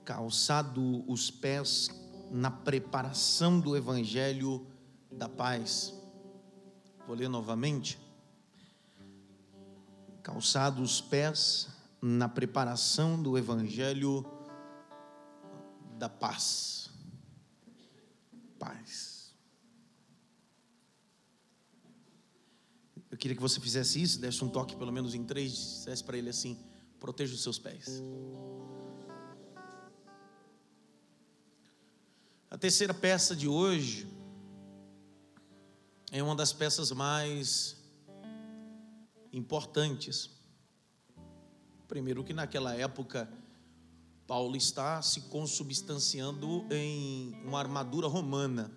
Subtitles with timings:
[0.04, 1.90] Calçado os pés
[2.30, 4.64] na preparação do evangelho
[5.10, 5.99] da paz.
[7.10, 7.98] Vou ler novamente.
[10.22, 11.66] Calçado os pés
[12.00, 14.24] na preparação do evangelho
[15.98, 16.88] da paz.
[18.60, 19.34] Paz.
[23.10, 26.16] Eu queria que você fizesse isso, desse um toque pelo menos em três, dissesse para
[26.16, 26.56] ele assim:
[27.00, 28.00] proteja os seus pés.
[32.48, 34.19] A terceira peça de hoje
[36.10, 37.76] é uma das peças mais
[39.32, 40.28] importantes.
[41.86, 43.32] Primeiro, que naquela época,
[44.26, 48.72] Paulo está se consubstanciando em uma armadura romana.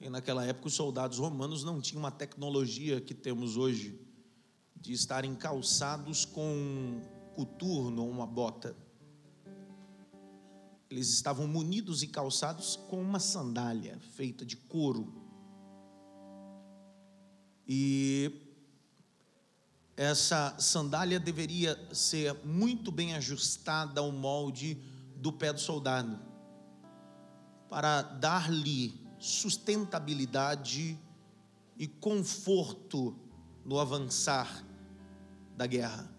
[0.00, 4.00] E naquela época, os soldados romanos não tinham uma tecnologia que temos hoje,
[4.74, 7.00] de estarem calçados com
[7.34, 8.76] coturno ou uma bota.
[10.88, 15.25] Eles estavam munidos e calçados com uma sandália feita de couro.
[17.66, 18.32] E
[19.96, 24.78] essa sandália deveria ser muito bem ajustada ao molde
[25.16, 26.18] do pé do soldado,
[27.68, 30.98] para dar-lhe sustentabilidade
[31.78, 33.16] e conforto
[33.64, 34.64] no avançar
[35.56, 36.14] da guerra.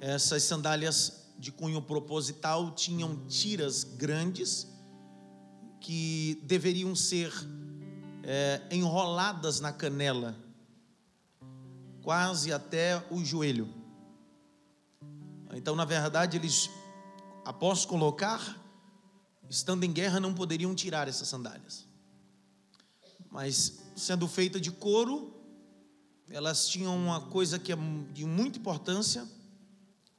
[0.00, 4.66] Essas sandálias de cunho proposital tinham tiras grandes
[5.80, 7.32] que deveriam ser
[8.26, 10.36] é, enroladas na canela,
[12.02, 13.72] quase até o joelho.
[15.54, 16.68] Então, na verdade, eles,
[17.44, 18.60] após colocar,
[19.48, 21.86] estando em guerra, não poderiam tirar essas sandálias.
[23.30, 25.32] Mas, sendo feita de couro,
[26.30, 27.76] elas tinham uma coisa que é
[28.12, 29.26] de muita importância,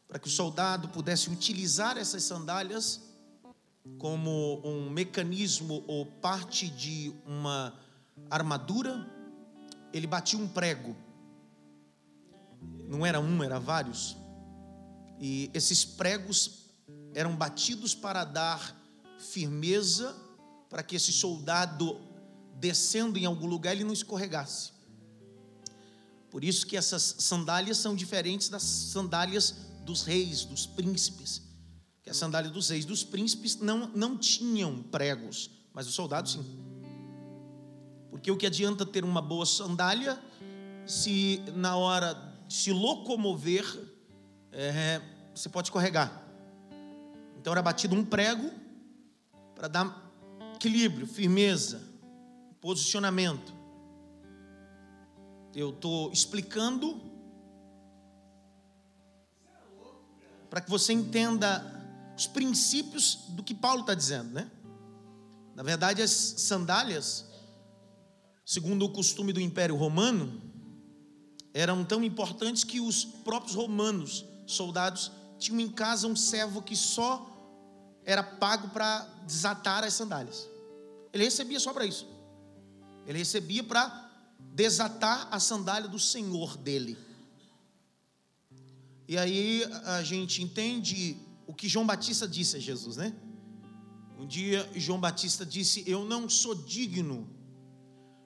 [0.08, 3.02] para que o soldado pudesse utilizar essas sandálias
[3.98, 7.74] como um mecanismo ou parte de uma
[8.30, 9.09] armadura,
[9.94, 10.96] ele batia um prego.
[12.88, 14.18] Não era um, era vários.
[15.19, 16.66] E esses pregos
[17.14, 18.75] eram batidos para dar
[19.18, 20.16] firmeza
[20.69, 22.00] para que esse soldado
[22.59, 24.72] descendo em algum lugar ele não escorregasse.
[26.30, 31.41] Por isso que essas sandálias são diferentes das sandálias dos reis, dos príncipes.
[32.03, 36.65] Que a sandália dos reis, dos príncipes não não tinham pregos, mas os soldados sim.
[38.16, 40.18] Porque o que adianta ter uma boa sandália
[40.86, 42.14] se na hora
[42.48, 43.66] de se locomover
[44.53, 45.02] é,
[45.34, 46.24] você pode escorregar.
[47.38, 48.50] Então era batido um prego
[49.53, 50.14] para dar
[50.56, 51.84] equilíbrio, firmeza,
[52.62, 53.53] posicionamento.
[55.53, 57.02] Eu estou explicando
[60.50, 61.70] para que você entenda
[62.18, 64.50] os princípios do que Paulo está dizendo, né?
[65.53, 67.34] Na verdade, as sandálias
[68.46, 70.40] segundo o costume do Império Romano,
[71.52, 77.32] eram tão importantes que os próprios romanos, soldados, tinham em casa um servo que só
[78.06, 80.48] era pago para desatar as sandálias.
[81.12, 82.08] Ele recebia só para isso.
[83.08, 84.04] Ele recebia para
[84.54, 86.98] desatar a sandália do senhor dele.
[89.08, 91.18] E aí a gente entende
[91.48, 93.14] o que João Batista disse a Jesus, né?
[94.18, 97.34] Um dia João Batista disse: Eu não sou digno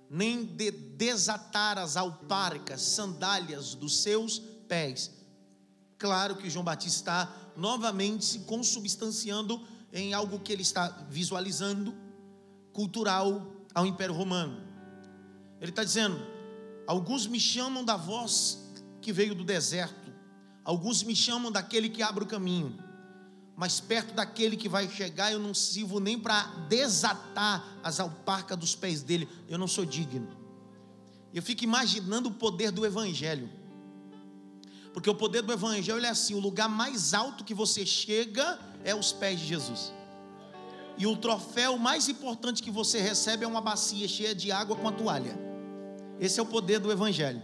[0.10, 5.12] nem de desatar as alparcas, sandálias dos seus pés.
[5.98, 9.62] Claro que João Batista está novamente se consubstanciando
[9.94, 11.94] em algo que ele está visualizando,
[12.74, 14.62] cultural ao Império Romano.
[15.62, 16.20] Ele está dizendo:
[16.88, 18.60] alguns me chamam da voz
[19.02, 20.12] que veio do deserto,
[20.64, 22.89] alguns me chamam daquele que abre o caminho
[23.60, 28.74] mas perto daquele que vai chegar, eu não sirvo nem para desatar as alparcas dos
[28.74, 30.30] pés dele, eu não sou digno.
[31.34, 33.50] Eu fico imaginando o poder do Evangelho,
[34.94, 38.96] porque o poder do Evangelho é assim: o lugar mais alto que você chega é
[38.96, 39.92] os pés de Jesus,
[40.98, 44.88] e o troféu mais importante que você recebe é uma bacia cheia de água com
[44.88, 45.38] a toalha.
[46.18, 47.42] Esse é o poder do Evangelho.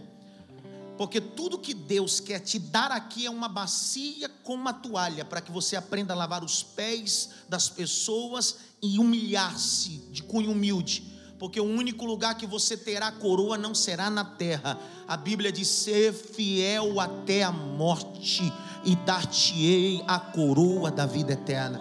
[0.96, 5.40] Porque tudo que Deus quer te dar aqui é uma bacia com uma toalha, para
[5.40, 11.02] que você aprenda a lavar os pés das pessoas e humilhar-se de cunho humilde,
[11.38, 14.78] porque o único lugar que você terá coroa não será na terra.
[15.06, 18.50] A Bíblia diz: ser fiel até a morte,
[18.84, 21.80] e dar-te-ei a coroa da vida eterna.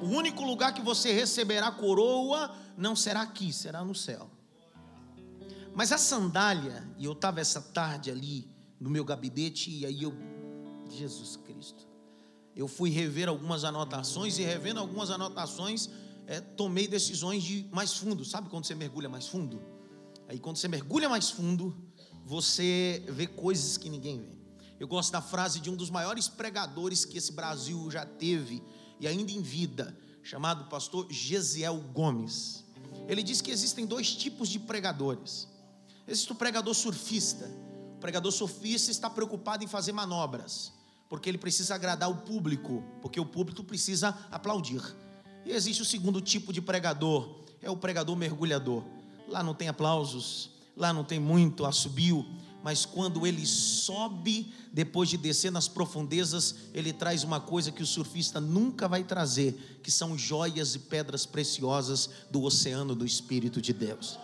[0.00, 4.30] O único lugar que você receberá coroa não será aqui, será no céu.
[5.76, 8.50] Mas a sandália, e eu estava essa tarde ali
[8.80, 10.14] no meu gabinete, e aí eu,
[10.88, 11.86] Jesus Cristo,
[12.56, 15.90] eu fui rever algumas anotações, e revendo algumas anotações,
[16.26, 18.24] é, tomei decisões de mais fundo.
[18.24, 19.60] Sabe quando você mergulha mais fundo?
[20.26, 21.76] Aí quando você mergulha mais fundo,
[22.24, 24.34] você vê coisas que ninguém vê.
[24.80, 28.62] Eu gosto da frase de um dos maiores pregadores que esse Brasil já teve,
[28.98, 32.64] e ainda em vida, chamado pastor Gesiel Gomes.
[33.06, 35.54] Ele diz que existem dois tipos de pregadores.
[36.06, 37.50] Existe o pregador surfista.
[37.96, 40.72] O pregador surfista está preocupado em fazer manobras,
[41.08, 44.82] porque ele precisa agradar o público, porque o público precisa aplaudir.
[45.44, 48.84] E existe o segundo tipo de pregador, é o pregador mergulhador.
[49.28, 52.24] Lá não tem aplausos, lá não tem muito assobio,
[52.62, 57.86] mas quando ele sobe, depois de descer nas profundezas, ele traz uma coisa que o
[57.86, 63.72] surfista nunca vai trazer, que são joias e pedras preciosas do oceano do Espírito de
[63.72, 64.18] Deus.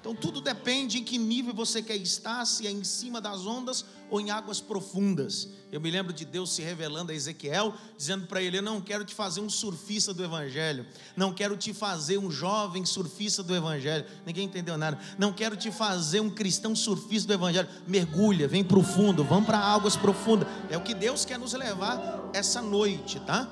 [0.00, 3.84] Então tudo depende em que nível você quer estar, se é em cima das ondas
[4.08, 5.46] ou em águas profundas.
[5.70, 9.04] Eu me lembro de Deus se revelando a Ezequiel, dizendo para ele: Eu não quero
[9.04, 14.06] te fazer um surfista do Evangelho, não quero te fazer um jovem surfista do Evangelho.
[14.24, 14.98] Ninguém entendeu nada.
[15.18, 17.68] Não quero te fazer um cristão surfista do Evangelho.
[17.86, 20.48] Mergulha, vem para o fundo, vamos para águas profundas.
[20.70, 23.48] É o que Deus quer nos levar essa noite, tá?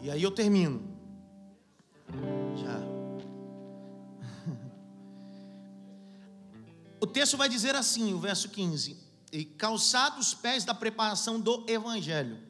[0.00, 0.94] E aí eu termino.
[7.04, 8.96] O texto vai dizer assim, o verso 15:
[9.30, 12.40] E calçados os pés da preparação do evangelho.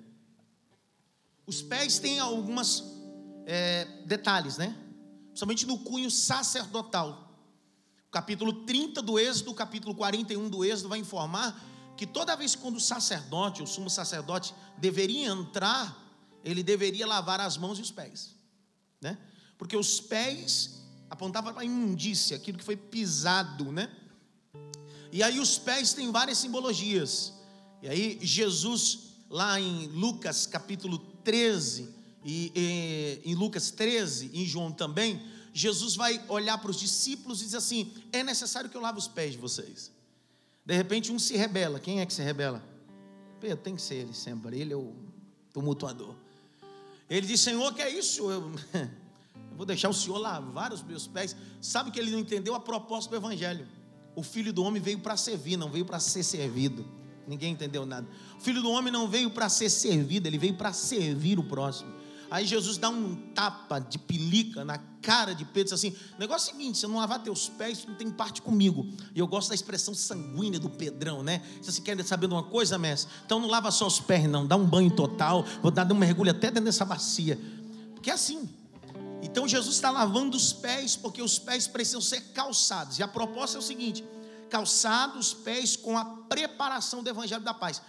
[1.45, 2.85] Os pés têm alguns
[3.47, 4.77] é, detalhes, né?
[5.27, 7.37] Principalmente no cunho sacerdotal.
[8.07, 11.61] O capítulo 30 do Êxodo, o capítulo 41 do Êxodo vai informar
[11.97, 16.01] que toda vez quando o sacerdote, o sumo sacerdote, deveria entrar,
[16.45, 18.37] ele deveria lavar as mãos e os pés,
[19.01, 19.19] né?
[19.59, 20.81] Porque os pés
[21.11, 23.91] apontavam para a imundícia, aquilo que foi pisado, né?
[25.15, 27.33] E aí os pés têm várias simbologias.
[27.81, 28.99] E aí Jesus,
[29.31, 31.89] lá em Lucas capítulo 13,
[32.25, 32.51] e,
[33.25, 35.23] e em Lucas 13, em João também,
[35.53, 39.07] Jesus vai olhar para os discípulos e diz assim: é necessário que eu lave os
[39.07, 39.93] pés de vocês.
[40.67, 41.79] De repente um se rebela.
[41.79, 42.61] Quem é que se rebela?
[43.39, 44.61] Pedro, tem que ser ele sempre.
[44.61, 44.97] Ele é o
[45.53, 46.17] tumultuador.
[47.09, 48.29] Ele diz: Senhor, que é isso?
[48.33, 51.37] Eu, eu vou deixar o Senhor lavar os meus pés.
[51.61, 53.65] Sabe que ele não entendeu a proposta do Evangelho.
[54.15, 56.85] O filho do homem veio para servir, não veio para ser servido.
[57.27, 58.07] Ninguém entendeu nada.
[58.39, 61.93] O filho do homem não veio para ser servido, ele veio para servir o próximo.
[62.31, 66.53] Aí Jesus dá um tapa de pelica na cara de Pedro, diz assim: negócio é
[66.53, 68.87] o seguinte, se não lavar teus pés, não tem parte comigo.
[69.15, 71.43] E eu gosto da expressão sanguínea do Pedrão, né?
[71.63, 74.47] Se você quer saber de uma coisa, mestre, então não lava só os pés, não,
[74.47, 77.39] dá um banho total, vou dar um mergulho até dentro dessa bacia.
[77.95, 78.49] Porque é assim,
[79.25, 82.99] então Jesus está lavando os pés, porque os pés precisam ser calçados.
[82.99, 84.05] E a proposta é o seguinte:
[84.51, 87.81] calçados os pés com a preparação do Evangelho da Paz.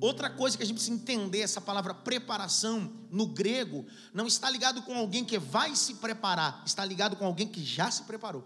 [0.00, 4.82] Outra coisa que a gente precisa entender, essa palavra preparação no grego, não está ligado
[4.82, 8.44] com alguém que vai se preparar, está ligado com alguém que já se preparou.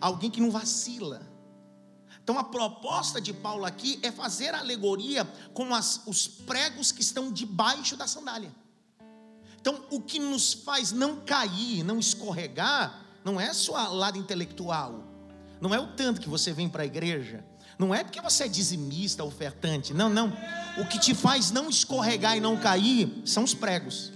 [0.00, 1.28] Alguém que não vacila.
[2.22, 7.32] Então a proposta de Paulo aqui é fazer alegoria com as, os pregos que estão
[7.32, 8.54] debaixo da sandália.
[9.64, 15.02] Então, o que nos faz não cair, não escorregar, não é só o lado intelectual,
[15.58, 17.42] não é o tanto que você vem para a igreja,
[17.78, 20.30] não é porque você é dizimista, ofertante, não, não.
[20.76, 24.12] O que te faz não escorregar e não cair são os pregos.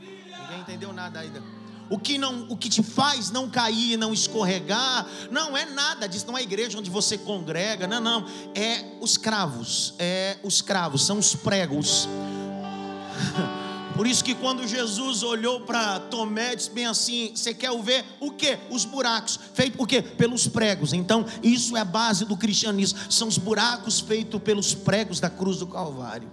[0.00, 1.42] Ninguém entendeu nada ainda.
[1.90, 6.08] O que, não, o que te faz não cair e não escorregar, não é nada
[6.08, 8.26] disso, não é a igreja onde você congrega, não, não.
[8.54, 12.08] É os cravos, é os cravos, são os pregos.
[14.00, 18.30] Por isso que quando Jesus olhou para Tomé, disse bem assim: você quer ver o
[18.30, 18.58] que?
[18.70, 20.00] Os buracos, feito por quê?
[20.00, 20.94] Pelos pregos.
[20.94, 22.98] Então, isso é a base do cristianismo.
[23.12, 26.32] São os buracos feitos pelos pregos da cruz do Calvário.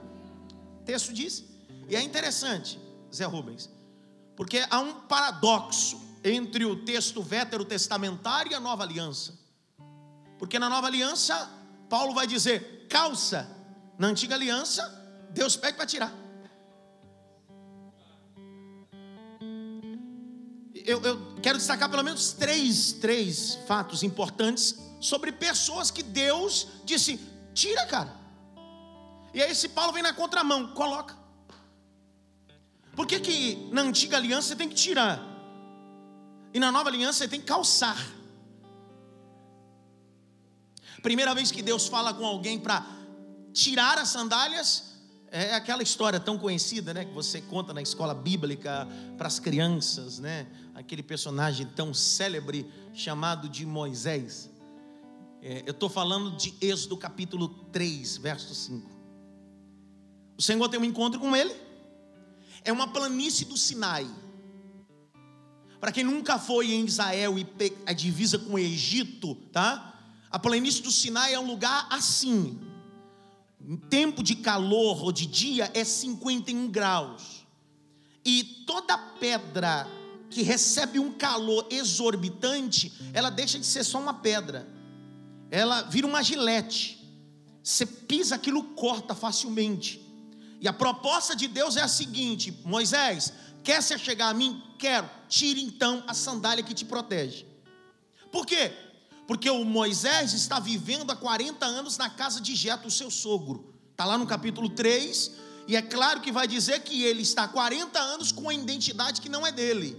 [0.79, 1.43] O texto diz,
[1.89, 2.79] e é interessante,
[3.13, 3.69] Zé Rubens,
[4.37, 9.37] porque há um paradoxo entre o texto veterotestamentário e a nova aliança.
[10.39, 11.49] Porque na nova aliança,
[11.89, 13.45] Paulo vai dizer calça,
[13.99, 16.26] na antiga aliança, Deus pede para tirar.
[20.87, 27.19] eu, eu quero destacar pelo menos três, três fatos importantes sobre pessoas que Deus disse:
[27.53, 28.15] tira, cara.
[29.33, 31.13] E aí esse Paulo vem na contramão, coloca.
[32.95, 35.21] Por que, que na antiga aliança você tem que tirar?
[36.53, 37.97] E na nova aliança você tem que calçar.
[41.03, 42.83] Primeira vez que Deus fala com alguém para
[43.53, 44.86] tirar as sandálias,
[45.31, 50.19] é aquela história tão conhecida, né, que você conta na escola bíblica para as crianças,
[50.19, 50.47] né?
[50.73, 54.49] Aquele personagem tão célebre chamado de Moisés.
[55.41, 58.89] É, eu estou falando de Êxodo capítulo 3, verso 5.
[60.37, 61.53] O Senhor tem um encontro com ele.
[62.63, 64.07] É uma planície do Sinai.
[65.79, 67.47] Para quem nunca foi em Israel e
[67.85, 69.93] a divisa com o Egito, tá?
[70.29, 72.59] A planície do Sinai é um lugar assim,
[73.75, 77.45] tempo de calor ou de dia é 51 graus.
[78.23, 79.85] E toda pedra
[80.29, 84.67] que recebe um calor exorbitante, ela deixa de ser só uma pedra.
[85.51, 86.97] Ela vira uma gilete.
[87.61, 90.01] Você pisa aquilo corta facilmente.
[90.61, 93.33] E a proposta de Deus é a seguinte: Moisés,
[93.63, 94.63] quer se chegar a mim?
[94.79, 95.09] Quero.
[95.27, 97.45] Tire então a sandália que te protege.
[98.31, 98.71] Por quê?
[99.27, 103.75] Porque o Moisés está vivendo há 40 anos na casa de Jeto, o seu sogro.
[103.91, 105.31] Está lá no capítulo 3,
[105.67, 109.19] e é claro que vai dizer que ele está há 40 anos com a identidade
[109.19, 109.97] que não é dele.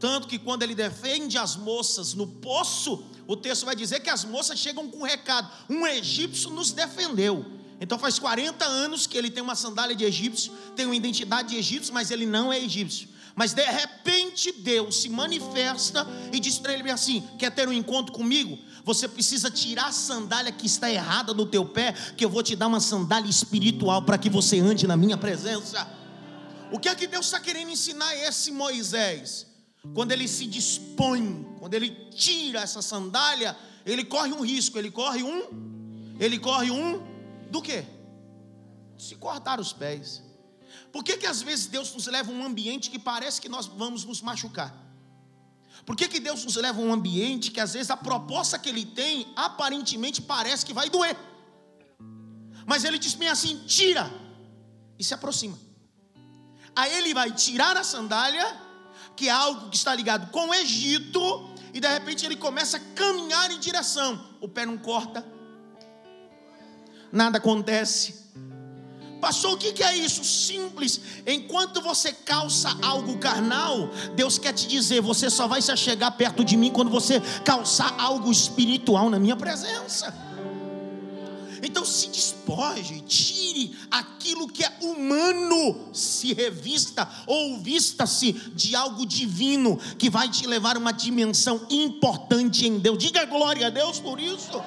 [0.00, 4.24] Tanto que quando ele defende as moças no poço, o texto vai dizer que as
[4.24, 7.46] moças chegam com um recado: um egípcio nos defendeu.
[7.80, 11.56] Então faz 40 anos que ele tem uma sandália de egípcio, tem uma identidade de
[11.56, 13.08] egípcio, mas ele não é egípcio.
[13.34, 18.12] Mas de repente Deus se manifesta e diz para ele assim: Quer ter um encontro
[18.12, 18.58] comigo?
[18.84, 22.54] Você precisa tirar a sandália que está errada no teu pé, que eu vou te
[22.54, 25.88] dar uma sandália espiritual para que você ande na minha presença.
[26.70, 29.46] O que é que Deus está querendo ensinar a esse Moisés?
[29.94, 35.22] Quando ele se dispõe, quando ele tira essa sandália, ele corre um risco, ele corre
[35.22, 37.02] um, ele corre um
[37.50, 37.84] do quê?
[38.96, 40.22] Se cortar os pés.
[40.92, 43.66] Por que, que às vezes Deus nos leva a um ambiente que parece que nós
[43.66, 44.72] vamos nos machucar?
[45.84, 48.68] Por que, que Deus nos leva a um ambiente que às vezes a proposta que
[48.68, 51.16] Ele tem aparentemente parece que vai doer?
[52.66, 54.10] Mas Ele diz bem assim: tira
[54.98, 55.58] e se aproxima.
[56.74, 58.44] Aí Ele vai tirar a sandália,
[59.16, 62.80] que é algo que está ligado com o Egito, e de repente ele começa a
[62.94, 64.36] caminhar em direção.
[64.40, 65.26] O pé não corta,
[67.12, 68.23] nada acontece
[69.24, 70.22] Pastor, o que é isso?
[70.22, 71.00] Simples.
[71.26, 76.44] Enquanto você calça algo carnal, Deus quer te dizer: você só vai se chegar perto
[76.44, 80.14] de mim quando você calçar algo espiritual na minha presença.
[81.62, 89.78] Então se despoje, tire aquilo que é humano, se revista ou vista-se de algo divino
[89.98, 92.98] que vai te levar a uma dimensão importante em Deus.
[92.98, 94.62] Diga glória a Deus por isso.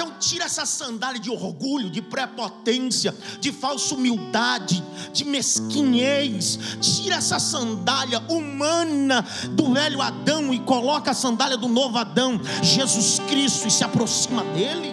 [0.00, 6.58] Então tira essa sandália de orgulho, de prepotência, de falsa humildade, de mesquinhez.
[6.80, 13.18] Tira essa sandália humana do velho Adão e coloca a sandália do novo Adão, Jesus
[13.28, 14.90] Cristo, e se aproxima dele.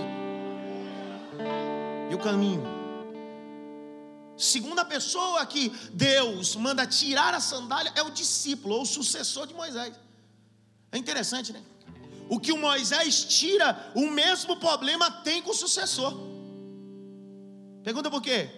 [2.11, 2.63] E o caminho.
[4.35, 9.53] Segunda pessoa que Deus manda tirar a sandália é o discípulo ou o sucessor de
[9.53, 9.93] Moisés.
[10.91, 11.61] É interessante, né?
[12.29, 16.13] O que o Moisés tira, o mesmo problema tem com o sucessor.
[17.83, 18.49] Pergunta por quê?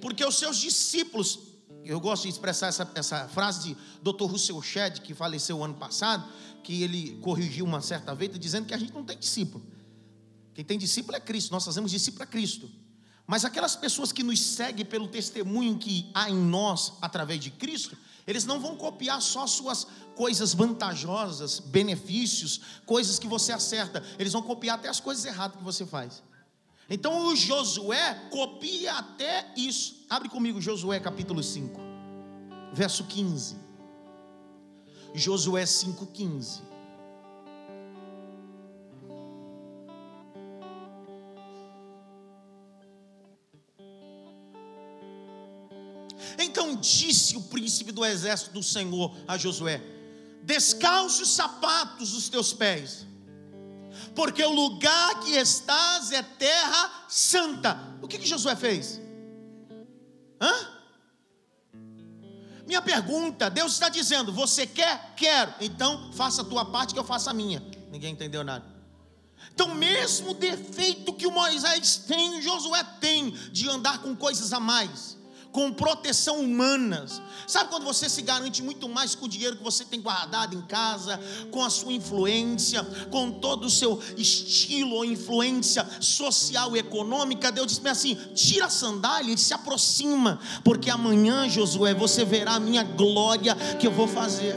[0.00, 1.40] Porque os seus discípulos,
[1.84, 4.24] eu gosto de expressar essa, essa frase de Dr.
[4.24, 6.30] Russell Shedd, que faleceu ano passado,
[6.62, 9.64] que ele corrigiu uma certa vez, dizendo que a gente não tem discípulo.
[10.54, 12.70] Quem tem discípulo é Cristo, nós fazemos discípulo a Cristo.
[13.30, 17.96] Mas aquelas pessoas que nos seguem pelo testemunho que há em nós através de Cristo,
[18.26, 24.02] eles não vão copiar só suas coisas vantajosas, benefícios, coisas que você acerta.
[24.18, 26.24] Eles vão copiar até as coisas erradas que você faz.
[26.88, 30.04] Então o Josué copia até isso.
[30.10, 31.80] Abre comigo Josué capítulo 5,
[32.72, 33.56] verso 15.
[35.14, 36.69] Josué 5,15.
[46.80, 49.80] Disse o príncipe do exército do Senhor a Josué:
[50.42, 53.06] Descalce os sapatos dos teus pés,
[54.14, 57.78] porque o lugar que estás é terra santa.
[58.02, 59.00] O que, que Josué fez?
[60.40, 60.80] Hã?
[62.66, 65.14] Minha pergunta, Deus está dizendo: Você quer?
[65.16, 65.54] Quero.
[65.60, 67.62] Então faça a tua parte que eu faça a minha.
[67.90, 68.64] Ninguém entendeu nada.
[69.52, 75.19] Então, mesmo defeito que o Moisés tem, Josué tem, de andar com coisas a mais
[75.52, 77.20] com proteção humanas.
[77.46, 80.62] Sabe quando você se garante muito mais com o dinheiro que você tem guardado em
[80.62, 87.50] casa, com a sua influência, com todo o seu estilo ou influência social e econômica?
[87.50, 92.60] Deus diz assim: tira a sandália e se aproxima, porque amanhã, Josué, você verá a
[92.60, 94.56] minha glória que eu vou fazer.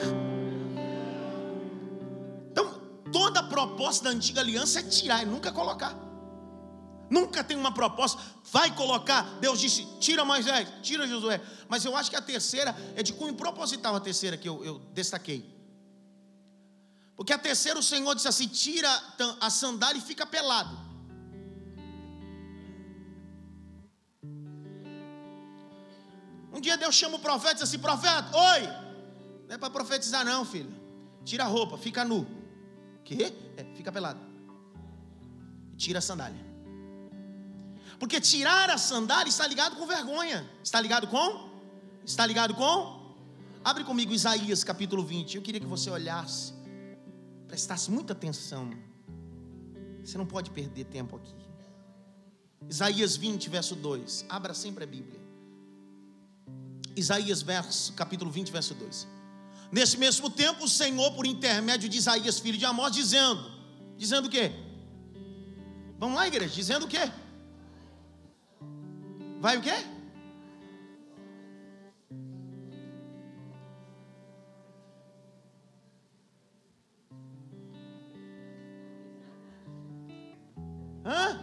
[2.51, 2.79] Então,
[3.11, 6.12] toda a proposta da antiga aliança é tirar e nunca colocar.
[7.15, 8.19] Nunca tem uma proposta,
[8.51, 9.21] vai colocar.
[9.39, 11.39] Deus disse: tira Moisés, tira Josué.
[11.69, 14.79] Mas eu acho que a terceira é de cunho proposital, a terceira que eu, eu
[14.93, 15.47] destaquei.
[17.15, 18.89] Porque a terceira o Senhor disse assim: tira
[19.39, 20.75] a sandália e fica pelado.
[26.51, 28.61] Um dia Deus chama o profeta e diz assim: profeta, oi!
[29.47, 30.73] Não é para profetizar, não, filho.
[31.23, 32.25] Tira a roupa, fica nu.
[33.05, 33.25] Que?
[33.55, 34.19] É, fica pelado.
[35.77, 36.52] Tira a sandália.
[38.03, 40.45] Porque tirar a sandália está ligado com vergonha.
[40.61, 41.49] Está ligado com?
[42.05, 43.15] Está ligado com?
[43.63, 45.37] Abre comigo Isaías capítulo 20.
[45.37, 46.51] Eu queria que você olhasse,
[47.47, 48.71] prestasse muita atenção.
[50.03, 51.33] Você não pode perder tempo aqui.
[52.69, 54.25] Isaías 20, verso 2.
[54.27, 55.21] Abra sempre a Bíblia.
[56.97, 59.07] Isaías, verso, capítulo 20, verso 2.
[59.71, 63.49] Nesse mesmo tempo, o Senhor, por intermédio de Isaías, filho de Amós, dizendo:
[63.97, 64.51] Dizendo o quê?
[65.97, 67.09] Vamos lá, igreja, dizendo o quê?
[69.43, 69.73] Vai o quê?
[81.03, 81.41] Hã?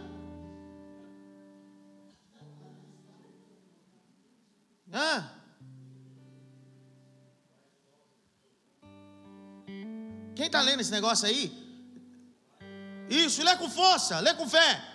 [4.91, 5.31] Hã?
[10.35, 11.53] Quem está lendo esse negócio aí?
[13.07, 14.90] Isso, lê com força, lê com fé.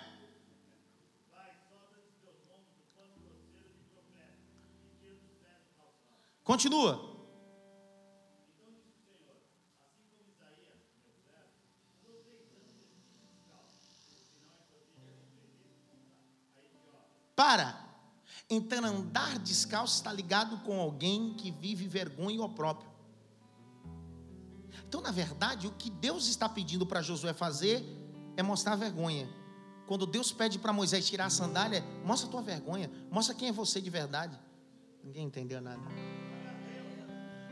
[6.57, 6.99] Continua.
[17.35, 17.85] Para.
[18.49, 22.89] Então, andar descalço está ligado com alguém que vive vergonha ou próprio.
[24.87, 27.85] Então, na verdade, o que Deus está pedindo para Josué fazer
[28.35, 29.29] é mostrar vergonha.
[29.85, 33.51] Quando Deus pede para Moisés tirar a sandália, mostra a tua vergonha, mostra quem é
[33.51, 34.39] você de verdade.
[35.03, 36.16] Ninguém entendeu nada.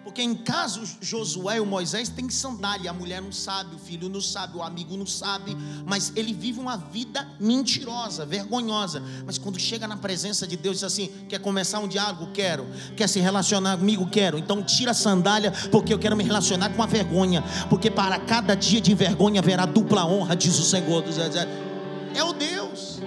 [0.05, 4.21] Porque em caso Josué ou Moisés tem sandália, a mulher não sabe, o filho não
[4.21, 9.01] sabe, o amigo não sabe, mas ele vive uma vida mentirosa, vergonhosa.
[9.25, 12.31] Mas quando chega na presença de Deus, diz assim: quer começar um diálogo?
[12.33, 12.67] Quero.
[12.95, 14.07] Quer se relacionar comigo?
[14.07, 14.37] Quero.
[14.37, 17.43] Então tira a sandália, porque eu quero me relacionar com a vergonha.
[17.67, 22.31] Porque para cada dia de vergonha haverá dupla honra, diz o Senhor dos É o
[22.31, 22.99] Deus,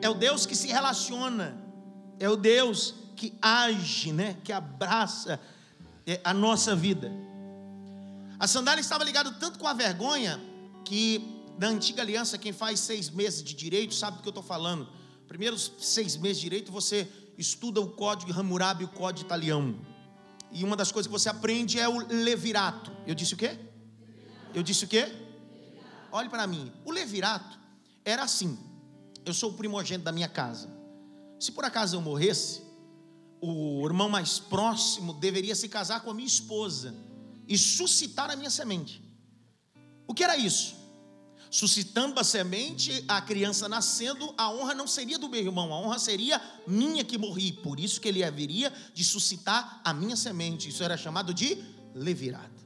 [0.00, 1.56] é o Deus que se relaciona,
[2.20, 4.36] é o Deus que age, né?
[4.44, 5.40] que abraça
[6.10, 7.12] é, a nossa vida.
[8.36, 10.40] A sandália estava ligada tanto com a vergonha
[10.84, 14.42] que na antiga aliança, quem faz seis meses de direito sabe do que eu estou
[14.42, 14.88] falando.
[15.28, 19.86] Primeiros seis meses de direito você estuda o código Hammurabi o código italiano.
[20.50, 22.90] E uma das coisas que você aprende é o levirato.
[23.06, 23.56] Eu disse o quê?
[24.52, 25.06] Eu disse o quê?
[26.10, 26.72] Olhe para mim.
[26.84, 27.56] O levirato
[28.04, 28.58] era assim.
[29.24, 30.68] Eu sou o primogênito da minha casa.
[31.38, 32.62] Se por acaso eu morresse,
[33.40, 36.94] o irmão mais próximo deveria se casar com a minha esposa
[37.48, 39.02] e suscitar a minha semente.
[40.06, 40.76] O que era isso?
[41.50, 45.98] Suscitando a semente, a criança nascendo, a honra não seria do meu irmão, a honra
[45.98, 47.52] seria minha que morri.
[47.52, 50.68] Por isso que ele haveria de suscitar a minha semente.
[50.68, 51.58] Isso era chamado de
[51.94, 52.60] levirado.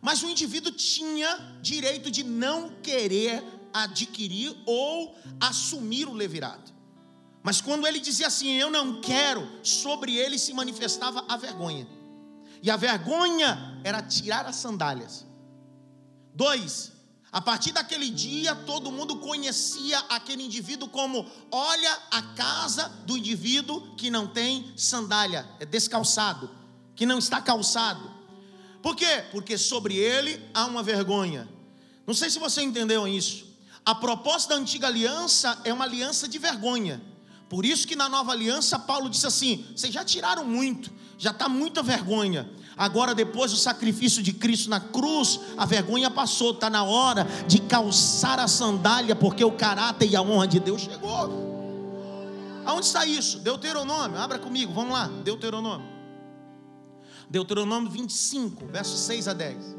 [0.00, 6.71] Mas o indivíduo tinha direito de não querer adquirir ou assumir o levirado.
[7.42, 11.86] Mas quando ele dizia assim, eu não quero, sobre ele se manifestava a vergonha.
[12.62, 15.26] E a vergonha era tirar as sandálias.
[16.32, 16.92] Dois,
[17.32, 23.96] a partir daquele dia, todo mundo conhecia aquele indivíduo como: olha a casa do indivíduo
[23.96, 26.48] que não tem sandália, é descalçado,
[26.94, 28.08] que não está calçado.
[28.80, 29.24] Por quê?
[29.32, 31.48] Porque sobre ele há uma vergonha.
[32.06, 33.46] Não sei se você entendeu isso.
[33.84, 37.02] A proposta da antiga aliança é uma aliança de vergonha.
[37.52, 41.50] Por isso que na nova aliança Paulo disse assim: vocês já tiraram muito, já está
[41.50, 42.50] muita vergonha.
[42.74, 47.60] Agora, depois do sacrifício de Cristo na cruz, a vergonha passou, está na hora de
[47.60, 52.62] calçar a sandália, porque o caráter e a honra de Deus chegou.
[52.64, 53.38] Aonde está isso?
[53.40, 55.86] Deuteronômio, abra comigo, vamos lá, Deuteronômio.
[57.28, 59.76] Deuteronômio 25, versos 6 a 10.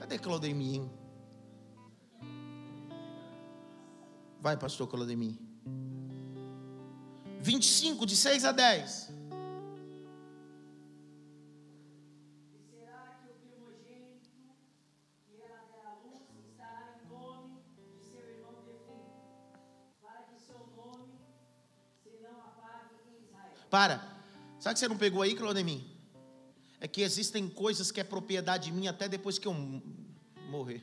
[0.00, 0.82] Cadê Claudemir?
[4.42, 5.36] Vai, pastor Claudemir.
[7.40, 9.12] 25, de 6 a 10.
[23.70, 24.04] Para.
[24.58, 25.80] Sabe que você não pegou aí, Claudemir?
[26.80, 29.54] É que existem coisas que é propriedade minha até depois que eu
[30.50, 30.82] morrer.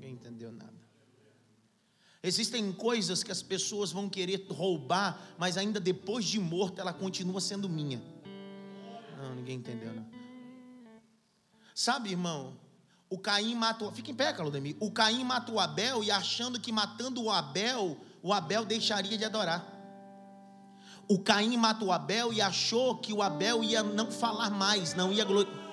[0.00, 0.83] entendeu nada.
[2.26, 7.38] Existem coisas que as pessoas vão querer roubar, mas ainda depois de morto ela continua
[7.38, 8.02] sendo minha.
[9.18, 10.06] Não, ninguém entendeu, não.
[11.74, 12.56] Sabe, irmão,
[13.10, 13.92] o Caim matou.
[13.92, 14.74] Fica em pé, Calodemir.
[14.80, 19.62] O Caim matou Abel e achando que matando o Abel, o Abel deixaria de adorar.
[21.06, 25.26] O Caim matou Abel e achou que o Abel ia não falar mais, não ia
[25.26, 25.63] glorificar.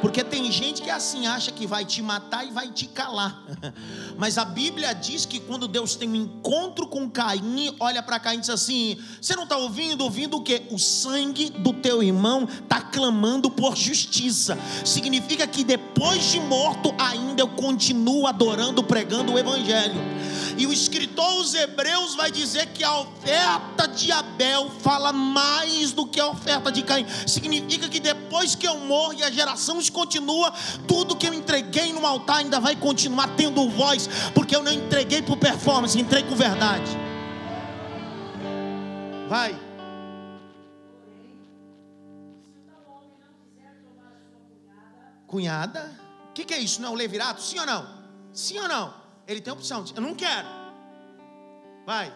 [0.00, 3.40] Porque tem gente que é assim acha que vai te matar e vai te calar.
[4.18, 8.38] Mas a Bíblia diz que quando Deus tem um encontro com Caim, olha para Caim
[8.38, 10.02] e diz assim: Você não está ouvindo?
[10.02, 10.62] Ouvindo o que?
[10.70, 14.58] O sangue do teu irmão está clamando por justiça.
[14.84, 20.11] Significa que depois de morto, ainda eu continuo adorando, pregando o Evangelho.
[20.56, 26.06] E o escritor aos Hebreus vai dizer que a oferta de Abel fala mais do
[26.06, 27.06] que a oferta de Caim.
[27.26, 30.52] Significa que depois que eu morro e a geração continua,
[30.86, 35.22] tudo que eu entreguei no altar ainda vai continuar tendo voz, porque eu não entreguei
[35.22, 36.90] por performance, entreguei com verdade.
[39.28, 39.58] Vai.
[45.26, 45.98] Cunhada?
[46.28, 46.80] O que, que é isso?
[46.80, 47.40] Não é o levirato?
[47.40, 47.88] Sim ou não?
[48.32, 49.01] Sim ou não?
[49.26, 49.84] Ele tem opção.
[49.94, 50.48] Eu não quero.
[51.86, 52.12] Vai.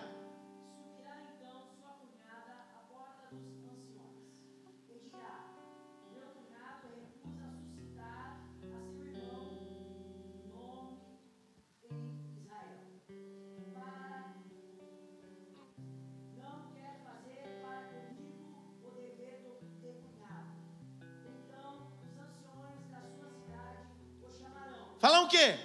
[24.98, 25.56] Falar o quê?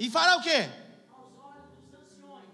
[0.00, 0.66] E fará o quê?
[1.12, 2.48] Aos olhos dos anciões,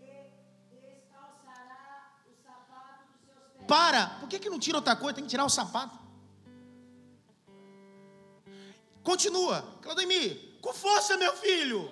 [0.00, 0.36] ele
[0.80, 3.66] descalçará o sapato dos seus pés.
[3.66, 4.06] Para!
[4.20, 5.16] Por que, que não tira outra coisa?
[5.16, 5.98] Tem que tirar o sapato.
[9.02, 9.76] Continua.
[9.82, 11.90] Claudemir, com força, meu filho.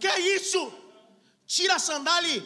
[0.00, 0.72] Que é isso?
[1.46, 2.42] Tira a sandália.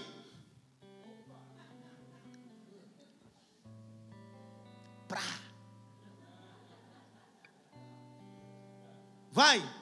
[5.07, 5.23] Pra.
[9.31, 9.82] Vai.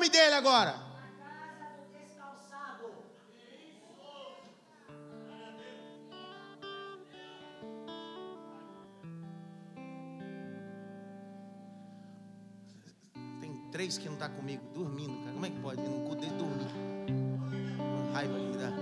[0.00, 0.88] Nome dele agora?
[13.70, 15.32] Três que não está comigo, dormindo, cara.
[15.32, 15.80] Como é que pode?
[15.80, 16.66] No cu dele dormir.
[18.12, 18.72] raiva que me dá.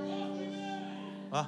[1.31, 1.47] Ó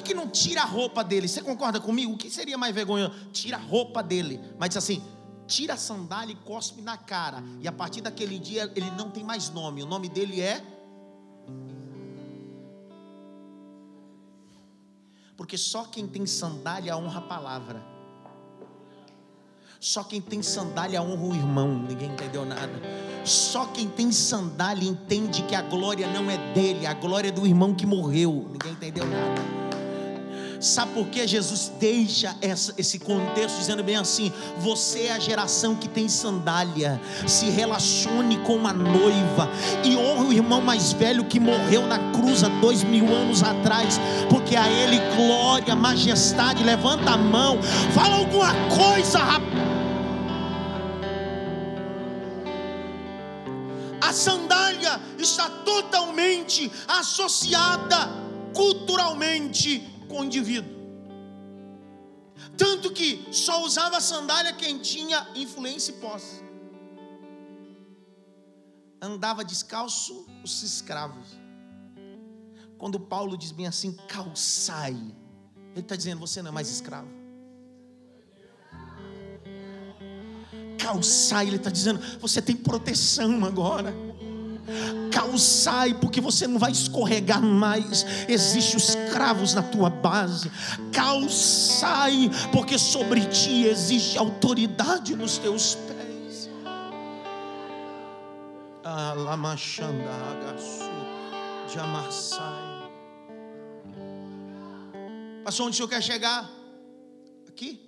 [0.00, 1.28] que não tira a roupa dele?
[1.28, 2.12] Você concorda comigo?
[2.12, 3.14] O que seria mais vergonhoso?
[3.32, 4.40] Tira a roupa dele.
[4.58, 5.02] Mas assim:
[5.46, 7.42] tira a sandália e cospe na cara.
[7.60, 9.82] E a partir daquele dia ele não tem mais nome.
[9.82, 10.64] O nome dele é.
[15.36, 17.96] Porque só quem tem sandália honra a palavra.
[19.78, 21.78] Só quem tem sandália honra o irmão.
[21.78, 22.80] Ninguém entendeu nada.
[23.24, 27.46] Só quem tem sandália entende que a glória não é dele, a glória é do
[27.46, 28.48] irmão que morreu.
[28.50, 29.65] Ninguém entendeu nada.
[30.66, 35.76] Sabe por que Jesus deixa essa, esse contexto dizendo bem assim: você é a geração
[35.76, 39.48] que tem sandália, se relacione com a noiva
[39.84, 44.00] e honre o irmão mais velho que morreu na cruz há dois mil anos atrás,
[44.28, 46.64] porque a ele glória, majestade.
[46.64, 47.62] Levanta a mão,
[47.94, 49.46] fala alguma coisa, rapaz.
[54.00, 58.08] A sandália está totalmente associada
[58.52, 60.74] culturalmente com o indivíduo.
[62.56, 66.42] Tanto que só usava sandália quem tinha influência e posse.
[69.00, 71.38] Andava descalço os escravos.
[72.78, 74.96] Quando Paulo diz bem assim, calçai,
[75.72, 77.08] ele está dizendo: você não é mais escravo.
[80.78, 83.94] Calçai, ele está dizendo: você tem proteção agora
[85.10, 88.04] calçai, porque você não vai escorregar mais.
[88.28, 90.50] Existem os cravos na tua base.
[90.92, 96.50] Calçai, porque sobre ti existe autoridade nos teus pés.
[98.84, 100.90] Alamachanda agaçu
[101.70, 102.90] de amassai.
[105.44, 106.50] Passou onde o senhor quer chegar?
[107.48, 107.80] Aqui.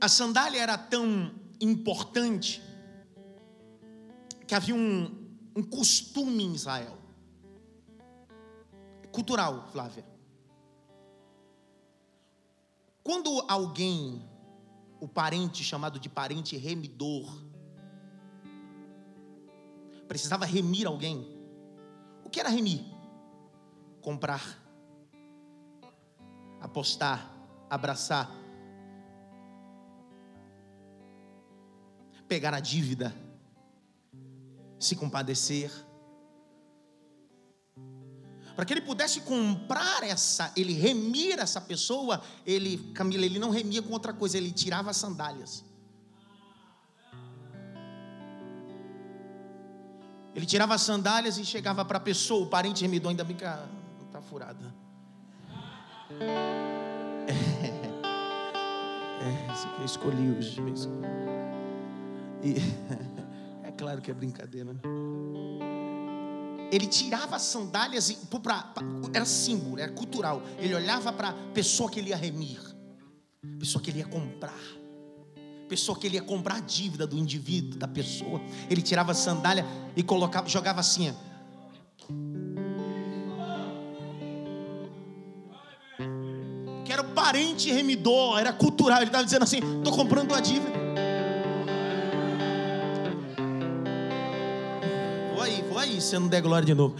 [0.00, 2.62] A sandália era tão importante
[4.48, 6.96] que havia um, um costume em Israel.
[9.12, 10.06] Cultural, Flávia.
[13.04, 14.26] Quando alguém,
[15.00, 17.42] o parente chamado de parente remidor,
[20.08, 21.26] precisava remir alguém,
[22.24, 22.82] o que era remir?
[24.00, 24.42] Comprar,
[26.58, 27.30] apostar,
[27.68, 28.30] abraçar,
[32.26, 33.14] pegar a dívida,
[34.78, 35.70] se compadecer.
[38.54, 43.80] Para que ele pudesse comprar essa, ele remir essa pessoa, ele, Camila, ele não remia
[43.80, 45.64] com outra coisa, ele tirava as sandálias.
[50.34, 53.44] Ele tirava as sandálias e chegava para a pessoa, o parente remidor, ainda bem que
[53.44, 54.74] está furada.
[59.20, 60.62] É, é, eu escolhi hoje.
[62.42, 62.54] E,
[63.78, 64.74] claro que é brincadeira.
[64.74, 64.80] Né?
[66.70, 68.82] Ele tirava as sandálias, e, pra, pra,
[69.14, 70.42] era símbolo, era cultural.
[70.58, 72.60] Ele olhava para a pessoa que ele ia remir,
[73.58, 74.58] pessoa que ele ia comprar,
[75.68, 78.40] pessoa que ele ia comprar a dívida do indivíduo, da pessoa.
[78.68, 79.64] Ele tirava a sandália
[79.96, 81.14] e colocava, jogava assim.
[86.84, 88.98] Que era o parente remidor, era cultural.
[88.98, 90.77] Ele estava dizendo assim: estou comprando a dívida.
[96.08, 96.94] Você não der glória de novo.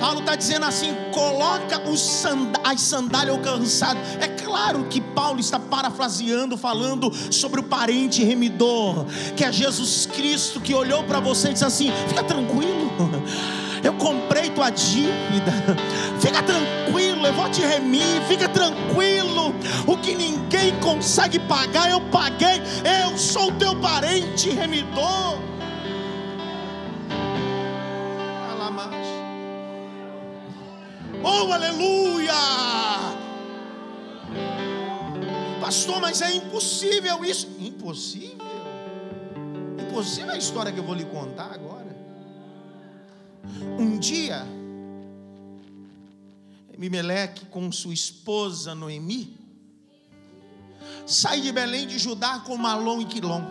[0.00, 4.02] Paulo está dizendo assim: coloca sand as sandálias alcançadas.
[4.20, 10.60] É claro que Paulo está parafraseando, falando sobre o parente remidor, que é Jesus Cristo,
[10.60, 12.90] que olhou para você e disse assim: fica tranquilo,
[13.82, 15.52] eu comprei tua dívida,
[16.20, 19.54] fica tranquilo, eu vou te remir, fica tranquilo,
[19.86, 22.60] o que ninguém consegue pagar, eu paguei,
[23.02, 25.47] eu sou teu parente remidor.
[31.48, 32.34] Oh, aleluia!
[35.58, 37.48] Pastor, mas é impossível isso.
[37.58, 38.36] Impossível?
[39.80, 41.96] Impossível é a história que eu vou lhe contar agora.
[43.78, 44.46] Um dia,
[46.76, 49.34] Mimeleque com sua esposa Noemi
[51.06, 53.42] sai de Belém de Judá com Malom e Quilom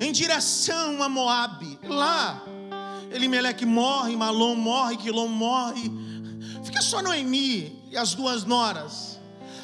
[0.00, 1.78] em direção a Moabe.
[1.82, 2.42] Lá
[3.10, 5.90] Elimeleque morre, Malom morre, Quilom morre.
[6.62, 9.18] Fica só Noemi e as duas noras.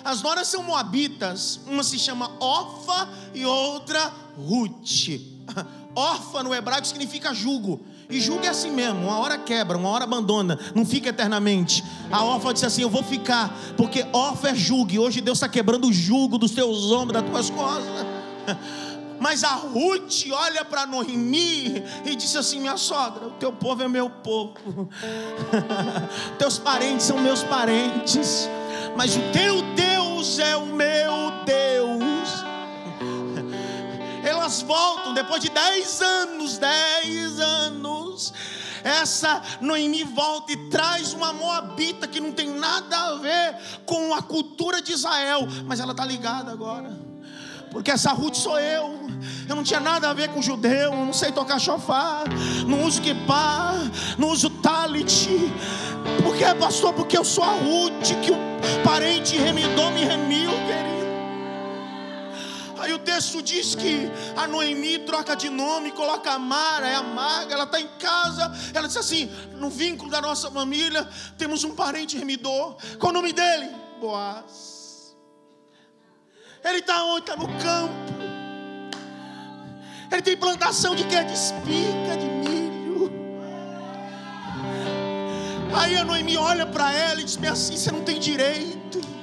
[0.04, 5.20] As noras são moabitas, uma se chama Orfa e outra Ruth.
[5.94, 7.80] Orfa no hebraico significa jugo.
[8.08, 11.82] E jugo é assim mesmo, uma hora quebra, uma hora abandona, não fica eternamente.
[12.10, 15.48] A Orfa disse assim: Eu vou ficar, porque Orfa é jugo, e hoje Deus está
[15.48, 18.06] quebrando o jugo dos teus ombros, das tuas costas.
[19.20, 23.88] Mas a Ruth olha para Noemi e diz assim: Minha sogra, o teu povo é
[23.88, 24.88] meu povo,
[26.38, 28.48] teus parentes são meus parentes,
[28.96, 31.96] mas o teu Deus é o meu Deus.
[34.24, 38.32] Elas voltam depois de dez anos, dez anos.
[38.82, 44.22] Essa Noemi volta e traz uma moabita que não tem nada a ver com a
[44.22, 47.06] cultura de Israel, mas ela está ligada agora
[47.76, 49.05] porque essa Ruth sou eu.
[49.48, 52.24] Eu não tinha nada a ver com judeu, não sei tocar chofar,
[52.66, 53.74] não uso kippah,
[54.18, 55.28] não uso talit.
[56.22, 56.92] Por que, pastor?
[56.92, 58.36] Porque eu sou a Ruth, que o
[58.84, 60.96] parente remidou me remiu, querido.
[62.78, 67.02] Aí o texto diz que a Noemi troca de nome, coloca a Mara, é a
[67.02, 68.52] Maga, ela está em casa.
[68.74, 72.76] Ela diz assim: no vínculo da nossa família, temos um parente remidor.
[72.98, 73.70] Qual o nome dele?
[74.00, 75.16] Boaz.
[76.64, 77.20] Ele está onde?
[77.20, 78.15] Está no campo.
[80.10, 81.22] Ele tem plantação de quê?
[81.24, 83.12] De espiga, de milho.
[85.74, 89.15] Aí a Noemi olha para ela e diz assim: você não tem direito.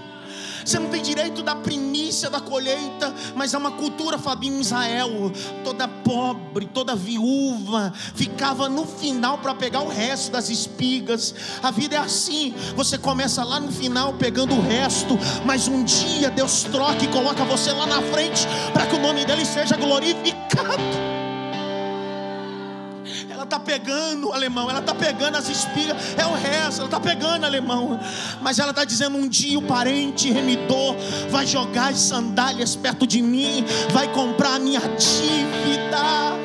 [0.66, 5.32] Você não tem direito da primícia da colheita, mas é uma cultura, Fabinho, Israel.
[5.64, 11.34] Toda pobre, toda viúva, ficava no final para pegar o resto das espigas.
[11.62, 16.30] A vida é assim: você começa lá no final pegando o resto, mas um dia
[16.30, 21.13] Deus troca e coloca você lá na frente para que o nome dele seja glorificado
[23.44, 27.46] ela está pegando, alemão, ela está pegando as espigas, é o resto, ela está pegando,
[27.46, 28.00] alemão.
[28.42, 30.96] Mas ela está dizendo: um dia o parente remidor
[31.30, 36.43] vai jogar as sandálias perto de mim, vai comprar a minha dívida.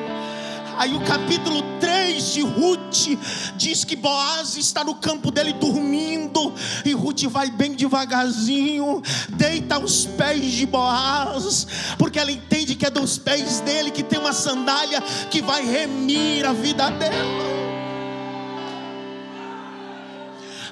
[0.79, 3.19] Aí o capítulo 3 de Ruth
[3.57, 10.07] diz que Boaz está no campo dele dormindo, e Ruth vai bem devagarzinho, deita aos
[10.07, 11.67] pés de Boaz,
[11.99, 16.47] porque ela entende que é dos pés dele que tem uma sandália que vai remir
[16.47, 17.58] a vida dela.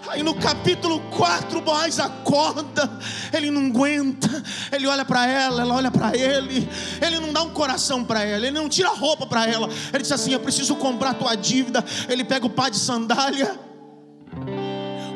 [0.08, 2.88] Aí no capítulo 4, Boaz acorda,
[3.32, 6.68] ele não aguenta, ele olha para ela, ela olha para ele,
[7.04, 10.12] ele não dá um coração para ela, ele não tira roupa para ela, ele diz
[10.12, 11.84] assim: Eu preciso comprar tua dívida.
[12.08, 13.58] Ele pega o pá de sandália,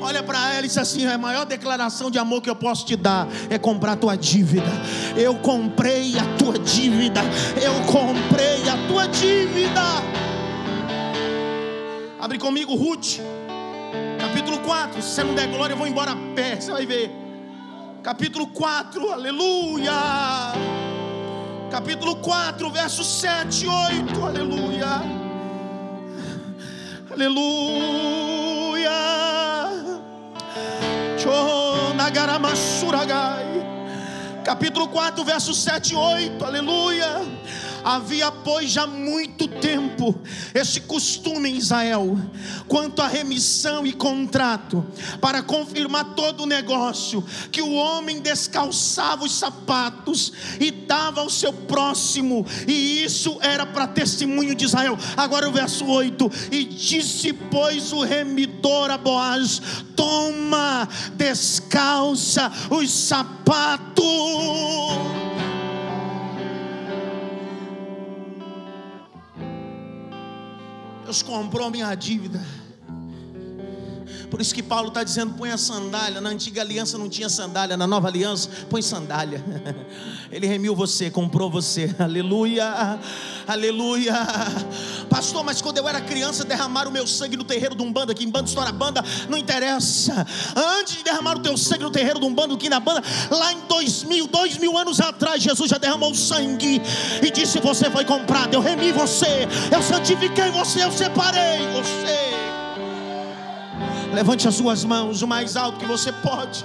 [0.01, 2.97] olha para ela e diz assim: A maior declaração de amor que eu posso te
[2.97, 4.71] dar é comprar tua dívida.
[5.17, 7.21] Eu comprei a tua dívida,
[7.63, 9.81] eu comprei a tua dívida.
[12.19, 13.21] Abre comigo, Ruth
[14.41, 15.03] capítulo 4.
[15.03, 16.59] Se você não der glória, eu vou embora a pé.
[16.59, 17.11] Você vai ver.
[18.03, 19.93] Capítulo 4, aleluia.
[21.71, 25.03] Capítulo 4, versos 7 e 8, aleluia.
[27.13, 28.91] Aleluia.
[34.43, 37.21] Capítulo 4, versos 7 e 8, aleluia.
[37.85, 40.15] Havia, pois, já muito tempo
[40.55, 42.19] esse costume em Israel,
[42.69, 44.85] quanto à remissão e contrato,
[45.21, 51.53] para confirmar todo o negócio, que o homem descalçava os sapatos e dava ao seu
[51.53, 54.99] próximo, e isso era para testemunho de Israel.
[55.17, 59.61] Agora o verso 8: E disse, pois, o remidor a Boaz:
[59.97, 64.01] Toma, descalça os sapatos.
[71.11, 72.41] Deus comprou minha dívida.
[74.31, 76.21] Por isso que Paulo está dizendo: põe a sandália.
[76.21, 79.45] Na antiga aliança não tinha sandália, na nova aliança, põe sandália.
[80.31, 81.95] Ele remiu você, comprou você.
[81.99, 82.99] Aleluia,
[83.47, 84.15] aleluia.
[85.09, 88.15] Pastor, mas quando eu era criança, derramaram o meu sangue no terreiro de um banda,
[88.15, 90.27] que em banda estoura banda, não interessa.
[90.57, 93.53] Antes de derramar o teu sangue no terreiro de um banda, que na banda, lá
[93.53, 96.81] em dois mil, dois mil anos atrás, Jesus já derramou o sangue
[97.21, 102.50] e disse: Você foi comprado, eu remi você, eu santifiquei você, eu separei você.
[104.13, 106.65] Levante as suas mãos o mais alto que você pode.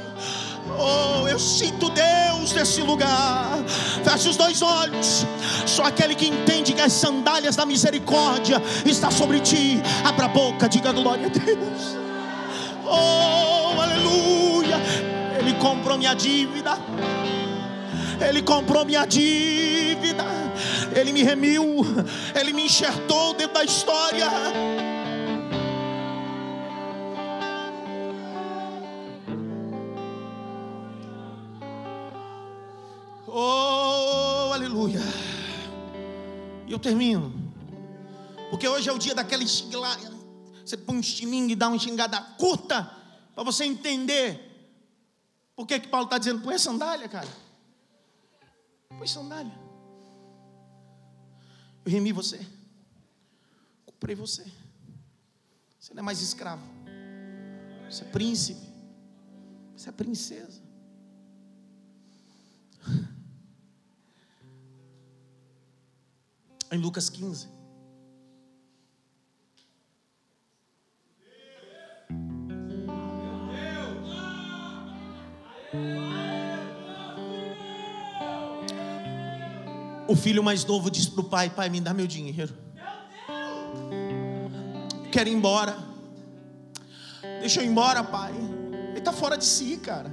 [0.77, 3.60] Oh, eu sinto Deus nesse lugar.
[4.03, 5.25] Feche os dois olhos.
[5.65, 9.79] Só aquele que entende que as sandálias da misericórdia está sobre ti.
[10.03, 11.97] Abra a boca, diga glória a Deus.
[12.84, 14.77] Oh, aleluia.
[15.39, 16.77] Ele comprou minha dívida.
[18.27, 20.25] Ele comprou minha dívida.
[20.95, 21.86] Ele me remiu.
[22.34, 24.29] Ele me enxertou dentro da história.
[34.85, 35.01] Aleluia.
[36.67, 37.33] E eu termino.
[38.49, 40.13] Porque hoje é o dia daquela xingada.
[40.65, 42.83] Você põe um estilingue e dá uma xingada curta.
[43.33, 44.41] Para você entender.
[45.55, 46.41] Por que, que Paulo está dizendo?
[46.41, 47.27] Põe sandália, cara.
[48.97, 49.53] Põe sandália.
[51.83, 52.45] Eu remi você.
[53.85, 54.45] Comprei você.
[55.79, 56.63] Você não é mais escravo.
[57.89, 58.67] Você é príncipe.
[59.75, 60.61] Você é princesa.
[66.75, 67.47] Em Lucas 15.
[80.07, 82.53] O filho mais novo diz para o pai: Pai, me dá meu dinheiro.
[85.11, 85.77] Quero ir embora.
[87.39, 88.33] Deixa eu ir embora, pai.
[88.89, 90.11] Ele está fora de si, cara.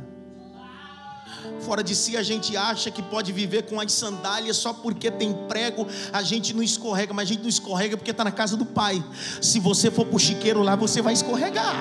[1.61, 5.33] Fora de si a gente acha que pode viver com as sandálias só porque tem
[5.47, 8.67] prego, a gente não escorrega, mas a gente não escorrega porque está na casa do
[8.67, 9.03] pai.
[9.41, 11.75] Se você for para o chiqueiro lá, você vai escorregar.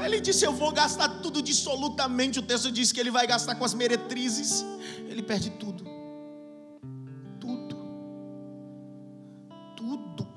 [0.00, 2.38] Aí ele disse: Eu vou gastar tudo dissolutamente.
[2.38, 4.64] O texto diz que ele vai gastar com as meretrizes.
[5.08, 5.84] Ele perde tudo.
[7.38, 7.76] Tudo.
[9.76, 10.28] Tudo.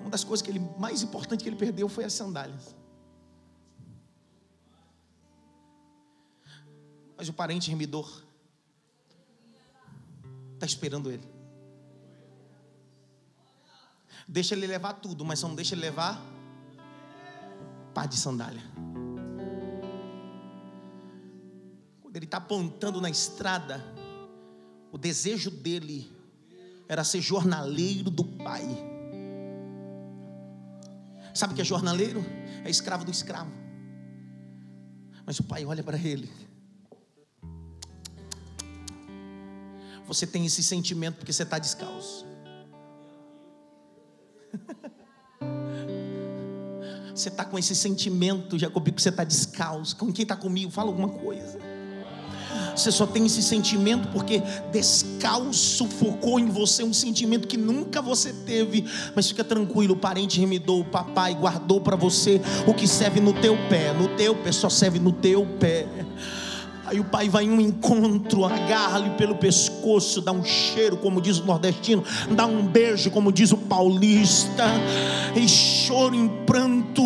[0.00, 2.76] Uma das coisas que ele mais importante que ele perdeu foi as sandálias.
[7.22, 8.20] Mas o parente remidor
[10.54, 11.22] está esperando ele.
[14.26, 16.20] Deixa ele levar tudo, mas só não deixa ele levar
[17.94, 18.60] par de sandália.
[22.02, 23.80] Quando ele está apontando na estrada,
[24.90, 26.10] o desejo dele
[26.88, 28.66] era ser jornaleiro do pai.
[31.32, 32.20] Sabe o que é jornaleiro?
[32.64, 33.52] É escravo do escravo.
[35.24, 36.50] Mas o pai olha para ele
[40.06, 42.26] Você tem esse sentimento porque você está descalço.
[47.14, 49.94] Você está com esse sentimento, Jacob, que você está descalço.
[49.96, 50.70] Com quem está comigo?
[50.70, 51.58] Fala alguma coisa.
[52.74, 58.32] Você só tem esse sentimento porque descalço focou em você um sentimento que nunca você
[58.32, 58.86] teve.
[59.14, 63.32] Mas fica tranquilo, o parente remidou, o papai guardou para você o que serve no
[63.34, 63.92] teu pé.
[63.92, 65.86] No teu pé só serve no teu pé.
[66.92, 71.38] Aí o pai vai em um encontro, agarra-lhe pelo pescoço, dá um cheiro, como diz
[71.38, 74.66] o nordestino, dá um beijo, como diz o paulista,
[75.34, 77.01] e choro em pranto.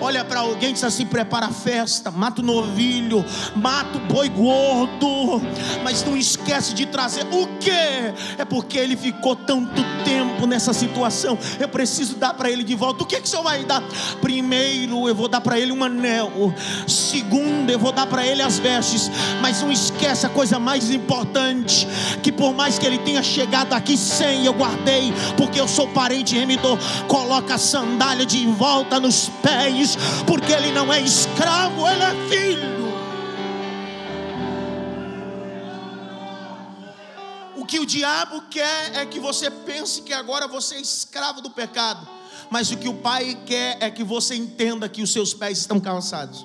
[0.00, 3.24] Olha para alguém e diz assim: prepara a festa, mata o novilho,
[3.56, 5.40] mata o boi gordo,
[5.82, 7.70] mas não esquece de trazer o que?
[7.70, 11.38] É porque ele ficou tanto tempo nessa situação.
[11.58, 13.02] Eu preciso dar para ele de volta.
[13.02, 13.82] O que, que o senhor vai dar?
[14.20, 16.52] Primeiro, eu vou dar para ele um anel.
[16.86, 21.86] Segundo, eu vou dar para ele as vestes mas não esquece a coisa mais importante:
[22.22, 26.34] que por mais que ele tenha chegado aqui sem, eu guardei, porque eu sou parente
[26.34, 26.78] remidor.
[27.06, 29.47] Coloca a sandália de volta nos pés,
[30.26, 32.78] porque ele não é escravo, ele é filho.
[37.56, 41.50] O que o diabo quer é que você pense que agora você é escravo do
[41.50, 42.06] pecado,
[42.50, 45.78] mas o que o pai quer é que você entenda que os seus pés estão
[45.78, 46.44] calçados.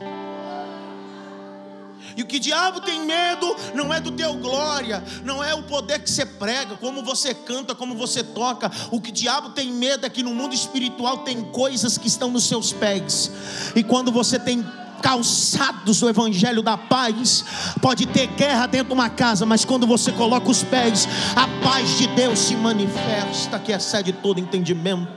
[2.15, 5.99] E o que diabo tem medo não é do teu glória, não é o poder
[5.99, 8.71] que você prega, como você canta, como você toca.
[8.91, 12.45] O que diabo tem medo é que no mundo espiritual tem coisas que estão nos
[12.45, 13.31] seus pés.
[13.75, 14.63] E quando você tem
[15.01, 17.43] calçados do evangelho da paz,
[17.81, 21.97] pode ter guerra dentro de uma casa, mas quando você coloca os pés, a paz
[21.97, 25.11] de Deus se manifesta, que excede todo entendimento.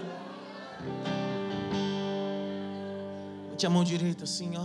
[3.51, 4.65] Mete a mão direita assim, ó.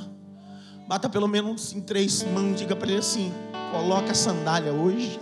[0.91, 3.31] Bata pelo menos em três mãos, diga para ele assim:
[3.71, 5.21] coloca a sandália hoje.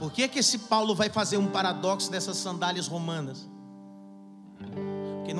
[0.00, 3.49] Por que, que esse Paulo vai fazer um paradoxo dessas sandálias romanas?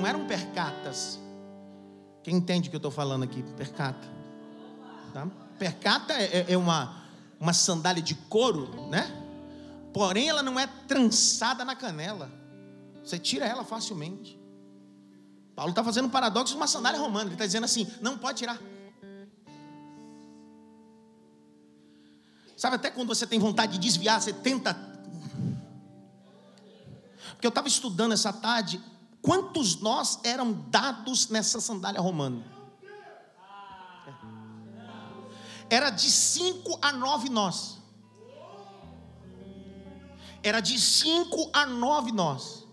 [0.00, 1.18] Não eram percatas.
[2.22, 3.42] Quem entende o que eu estou falando aqui?
[3.56, 4.08] Percata.
[5.12, 5.28] Tá?
[5.58, 7.04] Percata é, é, é uma,
[7.38, 9.16] uma sandália de couro, né?
[9.92, 12.30] Porém, ela não é trançada na canela.
[13.04, 14.38] Você tira ela facilmente.
[15.54, 17.26] Paulo está fazendo um paradoxo de uma sandália romana.
[17.26, 18.58] Ele está dizendo assim: não pode tirar.
[22.56, 24.74] Sabe, até quando você tem vontade de desviar, você tenta.
[27.32, 28.80] Porque eu estava estudando essa tarde
[29.22, 32.44] Quantos nós eram dados nessa sandália romana?
[35.68, 37.78] Era de cinco a nove nós.
[40.42, 42.66] Era de cinco a nove nós.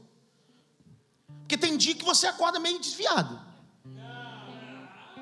[1.41, 3.39] Porque tem dia que você acorda meio desviado.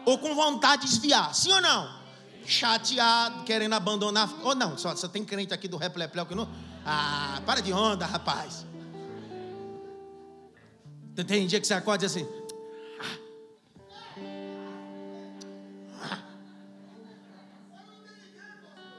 [0.06, 1.34] Ou com vontade de desviar.
[1.34, 2.06] Sim ou não?
[2.46, 4.32] Chateado, querendo abandonar.
[4.44, 6.48] Ou não, só, só tem crente aqui do Replepleu que não.
[6.86, 8.66] Ah, para de onda, rapaz.
[11.24, 12.28] Tem dia que você acorda e diz assim.
[16.02, 16.20] Ah.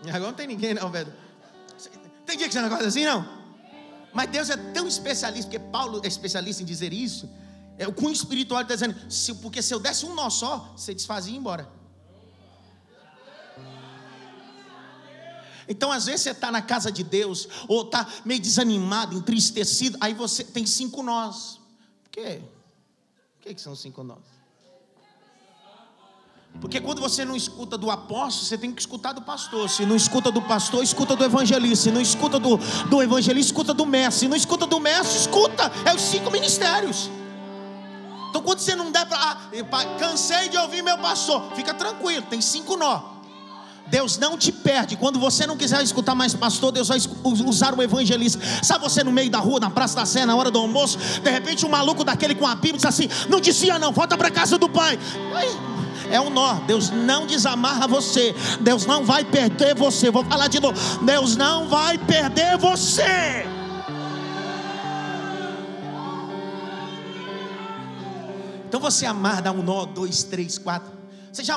[0.09, 1.13] Agora não tem ninguém não, velho.
[2.25, 3.45] Tem dia que você não acorda assim, não?
[4.15, 7.29] Mas Deus é tão especialista, porque Paulo é especialista em dizer isso.
[7.77, 10.95] É, o cunho espiritual está dizendo, se, porque se eu desse um nó só, você
[10.95, 11.69] desfazia e ia embora.
[15.69, 20.15] Então, às vezes, você está na casa de Deus, ou está meio desanimado, entristecido, aí
[20.15, 21.66] você tem cinco nós
[22.17, 22.41] quê?
[23.39, 24.19] O que, que são cinco nós?
[26.59, 29.69] Porque quando você não escuta do apóstolo, você tem que escutar do pastor.
[29.69, 31.85] Se não escuta do pastor, escuta do evangelista.
[31.85, 32.57] Se não escuta do,
[32.89, 34.21] do evangelista, escuta do mestre.
[34.21, 35.71] Se não escuta do mestre, escuta.
[35.85, 37.11] É os cinco ministérios.
[38.31, 39.19] Então quando você não der para.
[39.19, 41.53] Ah, cansei de ouvir meu pastor.
[41.55, 43.16] Fica tranquilo, tem cinco nós.
[43.89, 44.97] Deus não te perde.
[44.97, 48.41] Quando você não quiser escutar mais pastor, Deus vai usar um evangelista.
[48.63, 51.31] Sabe você no meio da rua, na praça da Sé, na hora do almoço, de
[51.31, 54.59] repente um maluco daquele com a Bíblia diz assim: Não dizia não, volta para casa
[54.59, 54.99] do pai.
[56.11, 56.55] é um nó.
[56.67, 58.35] Deus não desamarra você.
[58.61, 60.11] Deus não vai perder você.
[60.11, 60.79] Vou falar de novo.
[61.05, 63.47] Deus não vai perder você.
[68.69, 70.93] Então você amarra, dá um nó, dois, três, quatro.
[71.33, 71.55] Você já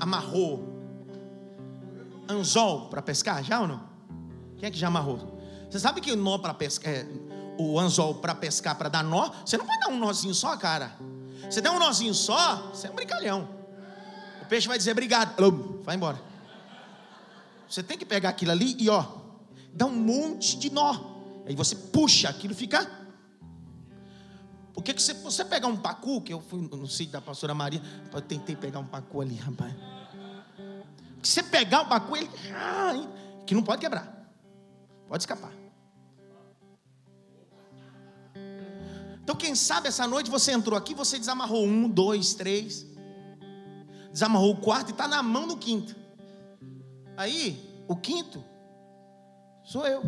[0.00, 0.73] amarrou
[2.28, 3.42] anzol para pescar?
[3.42, 3.82] Já ou não?
[4.56, 5.38] Quem é que já amarrou?
[5.70, 7.06] Você sabe que o nó para pescar, é,
[7.58, 10.96] o anzol para pescar, para dar nó, você não vai dar um nozinho só, cara.
[11.48, 13.48] Você der um nozinho só, você é um brincalhão.
[14.42, 16.20] O peixe vai dizer obrigado, vai embora.
[17.68, 19.04] Você tem que pegar aquilo ali e ó,
[19.72, 21.14] dá um monte de nó.
[21.46, 22.88] Aí você puxa, aquilo fica.
[24.72, 27.80] Porque que você, você pegar um pacu, que eu fui no sítio da pastora Maria,
[28.12, 29.74] eu tentei pegar um pacu ali, rapaz.
[31.24, 32.28] Porque você pegar o pacu, ele.
[33.46, 34.30] Que não pode quebrar.
[35.08, 35.52] Pode escapar.
[39.22, 42.86] Então, quem sabe essa noite você entrou aqui, você desamarrou um, dois, três,
[44.12, 45.96] desamarrou o quarto e está na mão do quinto.
[47.16, 48.44] Aí, o quinto
[49.64, 50.02] sou eu.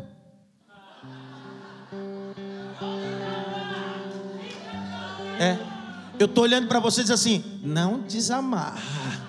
[5.40, 5.56] É,
[6.18, 9.25] eu estou olhando para vocês assim, não desamarra.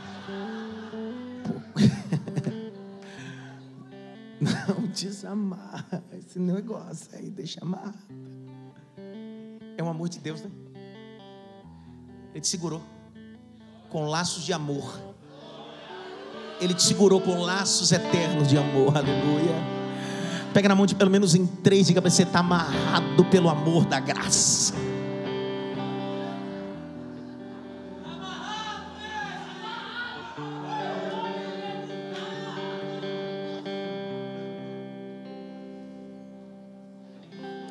[4.68, 7.98] Não desamarra esse negócio aí, deixa amarrado.
[9.78, 10.50] É um amor de Deus, né?
[12.32, 12.82] Ele te segurou
[13.90, 15.00] com laços de amor.
[16.60, 18.98] Ele te segurou com laços eternos de amor.
[18.98, 19.56] Aleluia.
[20.54, 23.86] Pega na mão de pelo menos em três, diga para você está amarrado pelo amor
[23.86, 24.74] da graça.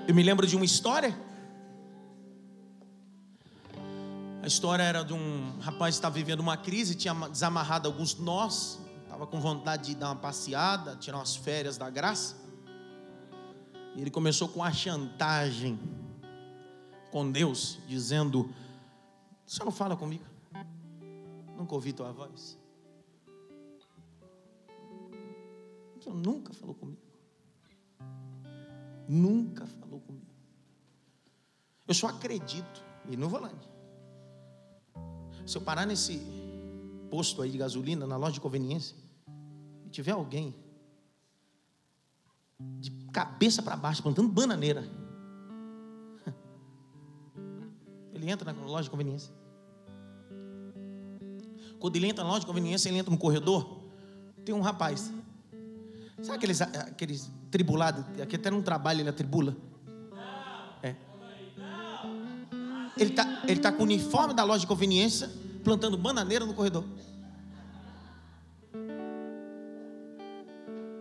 [0.09, 1.15] Eu me lembro de uma história
[4.47, 8.79] A história era de um rapaz que estava vivendo uma crise, tinha desamarrado alguns nós,
[9.03, 12.37] estava com vontade de dar uma passeada, tirar umas férias da graça.
[13.97, 15.77] E ele começou com a chantagem
[17.11, 18.49] com Deus, dizendo:
[19.45, 20.25] Você não fala comigo?
[21.57, 22.57] Nunca ouvi tua voz.
[25.99, 27.06] Você nunca falou comigo.
[29.09, 30.27] Nunca falou comigo.
[31.87, 33.69] Eu só acredito, e no volante.
[35.47, 36.21] Se eu parar nesse
[37.09, 38.97] posto aí de gasolina, na loja de conveniência,
[39.85, 40.55] e tiver alguém
[42.81, 44.83] de cabeça para baixo plantando bananeira,
[48.13, 49.33] ele entra na loja de conveniência.
[51.79, 53.85] Quando ele entra na loja de conveniência, ele entra no corredor,
[54.45, 55.13] tem um rapaz.
[56.23, 58.05] Sabe aqueles, aqueles tribulados?
[58.23, 59.57] Aqui até não trabalha, ele atribula.
[62.99, 65.31] Ele está ele tá com o uniforme da loja de conveniência,
[65.63, 66.85] plantando bananeira no corredor.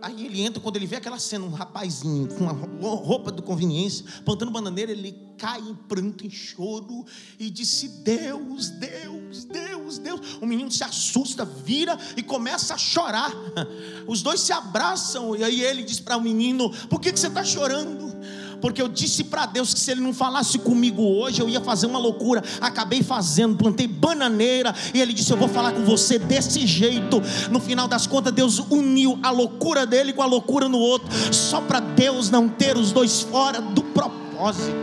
[0.06, 2.52] Aí ele entra, quando ele vê aquela cena, um rapazinho com uma
[2.94, 7.04] roupa de conveniência, plantando bananeira, ele cai em pranto, em choro,
[7.40, 10.20] e disse: Deus, Deus, Deus, Deus.
[10.40, 13.32] O menino se assusta, vira e começa a chorar.
[14.06, 17.26] Os dois se abraçam, e aí ele diz para o menino: Por que, que você
[17.26, 18.14] está chorando?
[18.60, 21.86] Porque eu disse para Deus que se Ele não falasse comigo hoje, eu ia fazer
[21.86, 22.42] uma loucura.
[22.60, 27.20] Acabei fazendo, plantei bananeira, e Ele disse: Eu vou falar com você desse jeito.
[27.50, 31.60] No final das contas, Deus uniu a loucura dele com a loucura no outro, só
[31.60, 34.76] para Deus não ter os dois fora do propósito.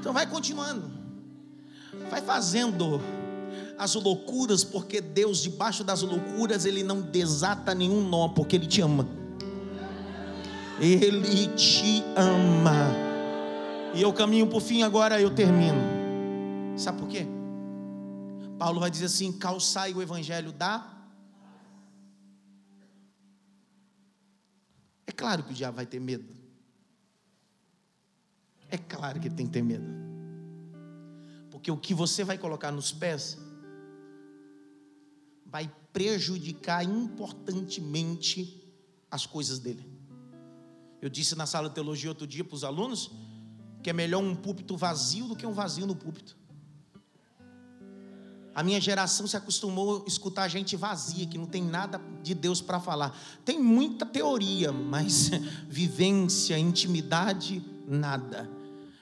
[0.00, 0.90] Então vai continuando,
[2.10, 3.00] vai fazendo
[3.78, 8.80] as loucuras, porque Deus, debaixo das loucuras, Ele não desata nenhum nó, porque Ele te
[8.80, 9.23] ama.
[10.80, 13.04] Ele te ama.
[13.94, 15.78] E eu caminho por fim, agora eu termino.
[16.76, 17.26] Sabe por quê?
[18.58, 20.92] Paulo vai dizer assim: calçai o evangelho da.
[25.06, 26.34] É claro que o diabo vai ter medo.
[28.68, 29.86] É claro que ele tem que ter medo.
[31.50, 33.38] Porque o que você vai colocar nos pés
[35.46, 38.60] vai prejudicar importantemente
[39.08, 39.93] as coisas dele.
[41.04, 43.10] Eu disse na sala de teologia outro dia para os alunos
[43.82, 46.34] que é melhor um púlpito vazio do que um vazio no púlpito.
[48.54, 52.62] A minha geração se acostumou a escutar gente vazia, que não tem nada de Deus
[52.62, 53.14] para falar.
[53.44, 55.30] Tem muita teoria, mas
[55.68, 58.50] vivência, intimidade, nada.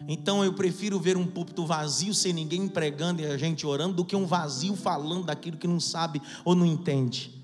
[0.09, 4.05] Então eu prefiro ver um púlpito vazio sem ninguém pregando e a gente orando do
[4.05, 7.41] que um vazio falando daquilo que não sabe ou não entende.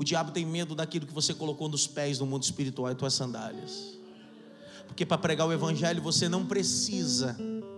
[0.00, 3.12] O diabo tem medo daquilo que você colocou nos pés no mundo espiritual e tuas
[3.12, 3.98] sandálias.
[4.86, 7.36] Porque para pregar o evangelho você não precisa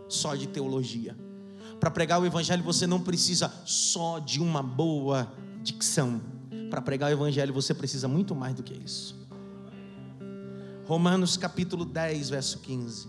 [0.09, 1.19] só de teologia.
[1.81, 6.23] Para pregar o evangelho você não precisa só de uma boa dicção.
[6.71, 9.19] Para pregar o evangelho você precisa muito mais do que isso.
[10.87, 13.09] Romanos capítulo 10, verso 15.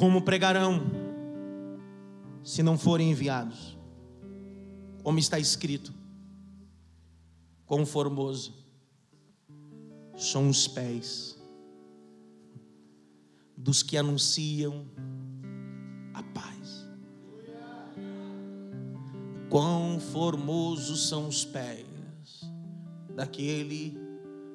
[0.00, 0.80] Como pregarão
[2.42, 3.76] se não forem enviados?
[5.02, 5.92] Como está escrito:
[7.66, 8.54] Quão formoso
[10.16, 11.38] são os pés
[13.54, 14.86] dos que anunciam
[16.14, 16.88] a paz.
[19.50, 21.84] Quão formosos são os pés
[23.14, 23.98] daquele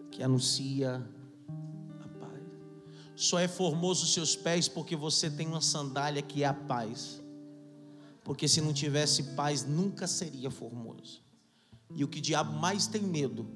[0.10, 1.15] que anuncia a.
[3.16, 7.22] Só é formoso os seus pés porque você tem uma sandália que é a paz.
[8.24, 11.24] Porque se não tivesse paz, nunca seria formoso.
[11.94, 13.48] E o que o diabo mais tem medo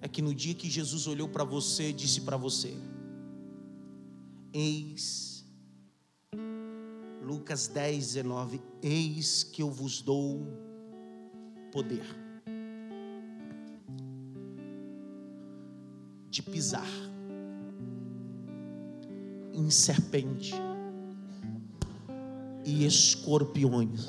[0.00, 2.74] é que no dia que Jesus olhou para você, disse para você:
[4.52, 5.44] Eis,
[7.22, 10.46] Lucas 10, 19: Eis que eu vos dou
[11.70, 12.04] poder
[16.30, 16.88] de pisar
[19.60, 20.54] em serpente
[22.64, 24.06] e escorpiões,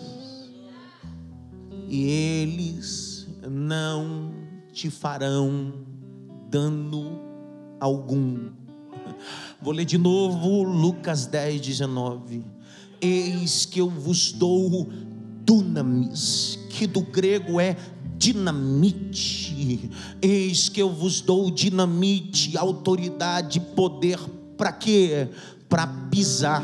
[1.87, 4.31] e eles não
[4.71, 5.73] te farão
[6.49, 7.19] dano
[7.79, 8.49] algum.
[9.61, 12.43] Vou ler de novo Lucas 10, 19.
[13.01, 14.87] Eis que eu vos dou
[15.43, 17.75] dunamis, que do grego é
[18.17, 19.89] dinamite.
[20.21, 24.19] Eis que eu vos dou dinamite, autoridade, poder,
[24.61, 25.27] para quê?
[25.67, 26.63] Para pisar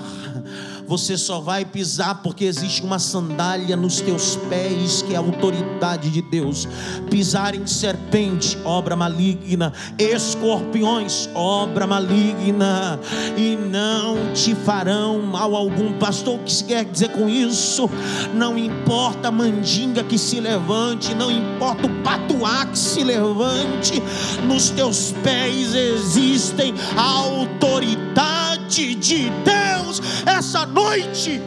[0.87, 6.09] você só vai pisar porque existe uma sandália nos teus pés, que é a autoridade
[6.09, 6.65] de Deus.
[7.09, 12.97] Pisar em serpente, obra maligna, escorpiões, obra maligna,
[13.35, 15.91] e não te farão mal algum.
[15.99, 17.89] Pastor, o que se quer dizer com isso?
[18.33, 24.01] Não importa a mandinga que se levante, não importa o patuá que se levante,
[24.47, 31.41] nos teus pés existem a autoridade de Deus essa noite.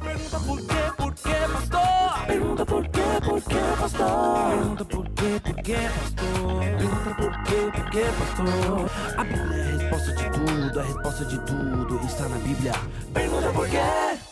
[0.00, 2.26] Pergunta por quê, por quê, pastor?
[2.26, 4.50] Pergunta por quê, por quê, pastor?
[4.50, 6.60] Pergunta por quê, por quê, pastor?
[6.60, 8.90] Pergunta por quê, por quê, pastor?
[9.16, 12.72] A Bíblia é a resposta de tudo, a resposta de tudo está na Bíblia.
[13.12, 14.23] Pergunta por quê?